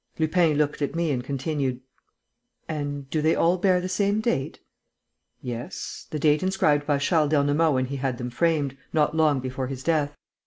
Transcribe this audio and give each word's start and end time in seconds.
Lupin 0.17 0.57
looked 0.57 0.81
at 0.81 0.95
me 0.95 1.11
and 1.11 1.23
continued: 1.23 1.79
"And 2.67 3.07
do 3.11 3.21
they 3.21 3.35
all 3.35 3.59
bear 3.59 3.79
the 3.79 3.87
same 3.87 4.19
date?" 4.19 4.57
"Yes, 5.43 6.07
the 6.09 6.17
date 6.17 6.41
inscribed 6.41 6.87
by 6.87 6.97
Charles 6.97 7.29
d'Ernemont 7.29 7.75
when 7.75 7.85
he 7.85 7.97
had 7.97 8.17
them 8.17 8.31
framed, 8.31 8.75
not 8.93 9.15
long 9.15 9.39
before 9.39 9.67
his 9.67 9.83
death.... 9.83 10.17